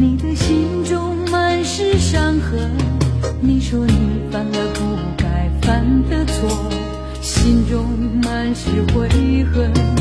[0.00, 2.70] 你的心中满是伤痕
[3.40, 6.48] 你说你犯了不该犯的错
[7.20, 7.84] 心中
[8.22, 9.08] 满是悔
[9.52, 9.97] 恨。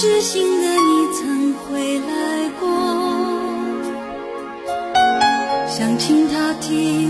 [0.00, 2.66] 痴心的你曾回来过
[5.68, 7.09] 想请他听